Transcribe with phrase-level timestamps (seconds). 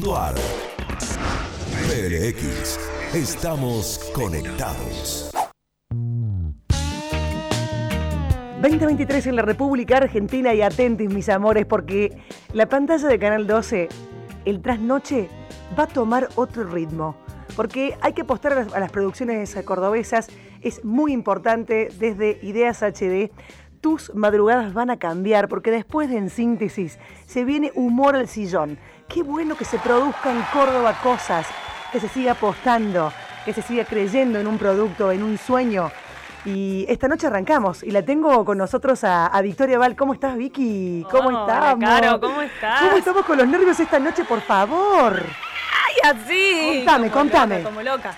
[0.00, 0.34] www.radioconvoca.com.ar
[1.88, 2.78] PLX,
[3.14, 5.30] estamos conectados.
[8.62, 12.16] 2023 en la República Argentina y atentis mis amores porque
[12.52, 13.88] la pantalla de Canal 12,
[14.44, 15.28] el trasnoche,
[15.78, 17.16] va a tomar otro ritmo.
[17.56, 20.28] Porque hay que apostar a las, a las producciones cordobesas,
[20.60, 23.30] es muy importante desde Ideas HD.
[23.80, 28.78] Tus madrugadas van a cambiar porque después de En Síntesis se viene humor al sillón.
[29.12, 31.46] Qué bueno que se produzca en Córdoba cosas,
[31.90, 33.12] que se siga apostando,
[33.44, 35.90] que se siga creyendo en un producto, en un sueño.
[36.44, 39.96] Y esta noche arrancamos y la tengo con nosotros a, a Victoria Val.
[39.96, 41.04] ¿Cómo estás, Vicky?
[41.10, 41.84] ¿Cómo Hola, estamos?
[41.90, 42.80] Caro, ¿cómo estás?
[42.82, 45.20] ¿Cómo estamos con los nervios esta noche, por favor?
[45.22, 46.76] ¡Ay, así!
[46.84, 47.56] Contame, Como contame.
[47.58, 48.14] loca, como loca.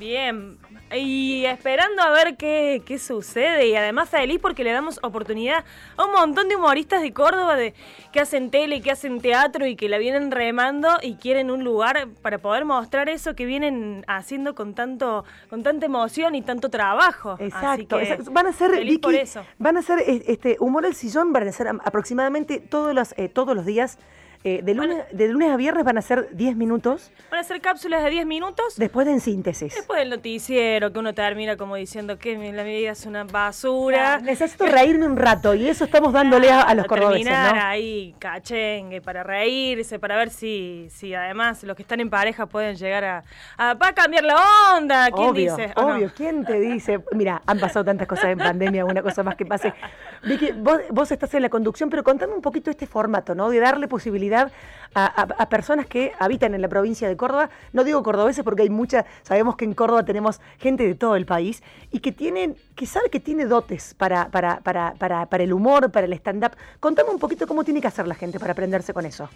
[0.00, 0.58] Bien.
[0.92, 3.68] Y esperando a ver qué, qué sucede.
[3.68, 5.64] Y además feliz porque le damos oportunidad
[5.96, 7.74] a un montón de humoristas de Córdoba de,
[8.12, 12.08] que hacen tele, que hacen teatro y que la vienen remando y quieren un lugar
[12.22, 17.32] para poder mostrar eso que vienen haciendo con tanto, con tanta emoción y tanto trabajo.
[17.32, 18.30] Así Exacto, que exacto.
[18.32, 19.44] Van a ser, Vicky, por eso.
[19.58, 23.28] van a ser este humor al sillón, van a ser am- aproximadamente todos los, eh,
[23.28, 23.98] todos los días.
[24.42, 27.60] Eh, de, lunes, de lunes a viernes van a ser 10 minutos, Van a ser
[27.60, 28.74] cápsulas de 10 minutos.
[28.76, 29.74] después de En Síntesis.
[29.74, 34.18] Después del noticiero, que uno termina como diciendo que la vida es una basura.
[34.20, 37.62] Necesito reírme un rato y eso estamos dándole a, a los cordobeses, terminar ¿no?
[37.62, 42.76] ahí cachengue para reírse, para ver si, si además los que están en pareja pueden
[42.76, 43.24] llegar a,
[43.58, 44.36] a, a cambiar la
[44.76, 45.10] onda.
[45.10, 45.72] ¿Quién obvio, dice?
[45.76, 45.94] ¿O no?
[45.96, 46.10] obvio.
[46.16, 47.00] ¿Quién te dice?
[47.12, 49.74] Mira, han pasado tantas cosas en pandemia, una cosa más que pase.
[50.22, 53.50] Vicky, vos, vos estás en la conducción, pero contame un poquito este formato, ¿no?
[53.50, 54.50] De darle posibilidad a,
[54.94, 57.50] a- a personas que habitan en la provincia de Córdoba.
[57.72, 61.26] No digo cordobeses porque hay mucha, sabemos que en Córdoba tenemos gente de todo el
[61.26, 65.52] país y que tienen, que sabe que tiene dotes para, para, para, para, para el
[65.52, 66.52] humor, para el stand-up.
[66.80, 69.28] Contame un poquito cómo tiene que hacer la gente para aprenderse con eso.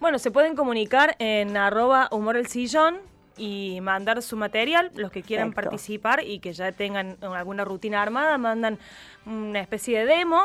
[0.00, 2.96] Bueno, se pueden comunicar en arroba humor el sillón
[3.36, 5.70] y mandar su material, los que quieran Perfecto.
[5.70, 8.78] participar y que ya tengan alguna rutina armada, mandan
[9.24, 10.42] una especie de demo.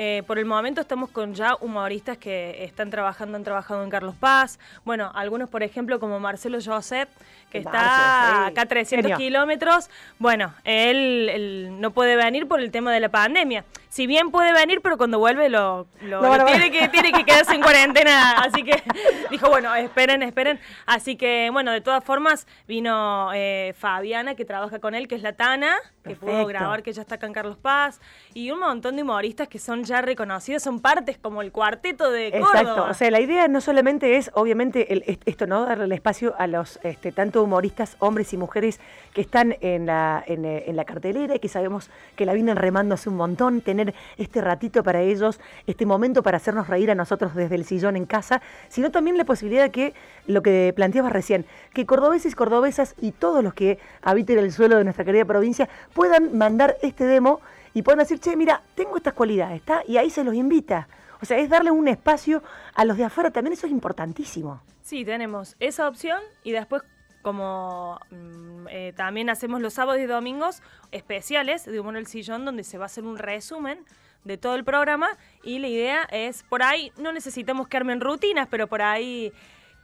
[0.00, 4.14] Eh, por el momento estamos con ya humoristas que están trabajando, han trabajado en Carlos
[4.14, 4.60] Paz.
[4.84, 7.08] Bueno, algunos, por ejemplo, como Marcelo Josep,
[7.50, 8.50] que está sí.
[8.52, 9.16] acá a 300 Genio.
[9.16, 9.90] kilómetros.
[10.20, 13.64] Bueno, él, él no puede venir por el tema de la pandemia.
[13.88, 18.32] Si bien puede venir, pero cuando vuelve lo, tiene, que, tiene que quedarse en cuarentena.
[18.32, 18.82] Así que
[19.30, 20.60] dijo, bueno, esperen, esperen.
[20.84, 25.22] Así que, bueno, de todas formas, vino eh, Fabiana, que trabaja con él, que es
[25.22, 28.00] la Tana, que pudo grabar, que ya está acá en Carlos Paz.
[28.34, 32.28] Y un montón de humoristas que son ya reconocidos, son partes como el cuarteto de
[32.28, 32.90] Exacto, Córdoba.
[32.90, 35.64] o sea, la idea no solamente es, obviamente, el- est- esto, ¿no?
[35.66, 38.78] Darle el espacio a los, este, tanto humoristas, hombres y mujeres
[39.14, 42.56] que están en la, en, eh, en la cartelera y que sabemos que la vienen
[42.56, 46.94] remando hace un montón, tener este ratito para ellos, este momento para hacernos reír a
[46.94, 49.94] nosotros desde el sillón en casa, sino también la posibilidad de que,
[50.26, 54.76] lo que planteabas recién, que cordobeses y cordobesas y todos los que habiten el suelo
[54.76, 57.40] de nuestra querida provincia puedan mandar este demo
[57.74, 59.82] y puedan decir, che, mira, tengo estas cualidades, ¿está?
[59.86, 60.88] Y ahí se los invita.
[61.20, 62.42] O sea, es darle un espacio
[62.74, 64.60] a los de afuera, también eso es importantísimo.
[64.82, 66.82] Sí, tenemos esa opción y después
[67.22, 70.62] como mm, eh, también hacemos los sábados y domingos
[70.92, 73.84] especiales de Humor el Sillón donde se va a hacer un resumen
[74.24, 75.08] de todo el programa
[75.42, 79.32] y la idea es, por ahí no necesitamos que armen rutinas, pero por ahí,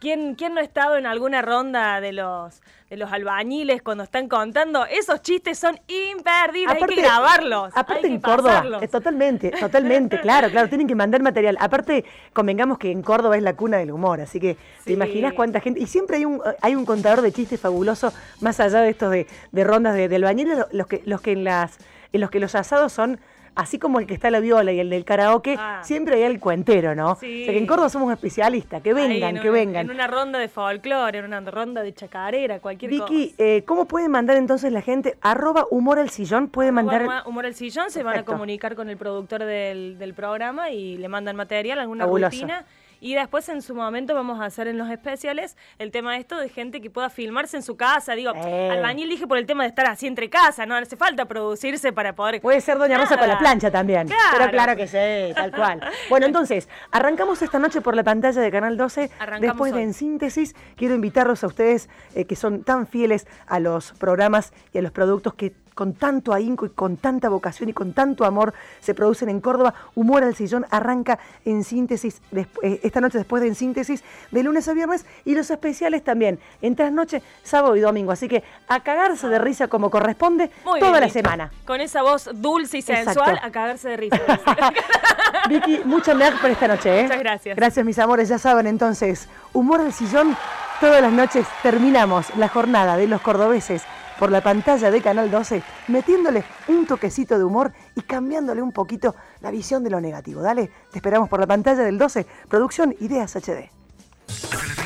[0.05, 2.61] ¿quién, quién no ha estado en alguna ronda de los,
[2.91, 4.85] de los albañiles cuando están contando?
[4.85, 7.69] Esos chistes son imperdibles, hay que grabarlos.
[7.75, 8.83] Aparte hay que en Córdoba, pasarlos.
[8.83, 11.57] eh, totalmente, totalmente, claro, claro, tienen que mandar material.
[11.59, 15.59] Aparte, convengamos que en Córdoba es la cuna del humor, así que te imaginas cuánta
[15.59, 15.79] gente.
[15.79, 19.25] Y siempre hay un, hay un contador de chistes fabuloso, más allá de estos de,
[19.51, 21.79] de rondas de, de albañiles, lo- los que, los que en las,
[22.13, 23.19] en los que los asados son.
[23.55, 25.79] Así como el que está la viola y el del karaoke, Ah.
[25.83, 27.15] siempre hay el cuentero, ¿no?
[27.15, 27.43] Sí.
[27.43, 29.85] O sea que en Córdoba somos especialistas, que vengan, en que un- vengan.
[29.85, 33.35] En una ronda de folclore, en una ronda de chacarera, cualquier Vicky, cosa.
[33.43, 35.17] eh, ¿cómo puede mandar entonces la gente?
[35.21, 37.03] Arroba humor al sillón, puede mandar.
[37.03, 40.97] Humor, Humor el Sillón, se van a comunicar con el productor del, del programa y
[40.97, 42.31] le mandan material, alguna Fabuloso.
[42.31, 42.65] rutina.
[43.05, 46.49] Y después en su momento vamos a hacer en los especiales el tema esto de
[46.49, 48.15] gente que pueda filmarse en su casa.
[48.15, 48.69] Digo, Eh.
[48.71, 52.15] albañil dije por el tema de estar así entre casa, no hace falta producirse para
[52.15, 52.41] poder...
[52.41, 53.39] Puede ser Doña Rosa con la Nada.
[53.39, 54.07] plancha también.
[54.07, 54.21] Claro.
[54.39, 55.81] Pero claro que sí, tal cual.
[56.09, 59.11] Bueno, entonces, arrancamos esta noche por la pantalla de Canal 12.
[59.19, 59.83] Arrancamos Después de.
[59.83, 64.79] En Síntesis, quiero invitarlos a ustedes eh, que son tan fieles a los programas y
[64.79, 68.53] a los productos que con tanto ahínco y con tanta vocación y con tanto amor
[68.79, 69.75] se producen en Córdoba.
[69.93, 74.67] Humor al sillón arranca en síntesis, eh, esta noche después de En Síntesis, de lunes
[74.67, 78.11] a viernes, y los especiales también, en trasnoche, sábado y domingo.
[78.11, 80.49] Así que a cagarse de risa como corresponde
[80.79, 81.51] toda la semana.
[81.65, 84.19] Con esa voz dulce y sensual, a cagarse de risa.
[85.49, 86.99] Vicky, muchas gracias por esta noche.
[86.99, 87.03] ¿eh?
[87.03, 87.55] Muchas gracias.
[87.55, 88.29] Gracias, mis amores.
[88.29, 90.37] Ya saben entonces, humor al sillón.
[90.79, 93.83] Todas las noches terminamos la jornada de los cordobeses
[94.19, 99.15] por la pantalla de Canal 12, metiéndole un toquecito de humor y cambiándole un poquito
[99.41, 100.41] la visión de lo negativo.
[100.41, 103.69] Dale, te esperamos por la pantalla del 12, producción Ideas HD.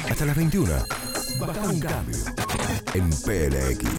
[0.09, 0.71] Hasta las 21.
[1.39, 2.17] Baja un cambio
[2.93, 3.85] en PLX.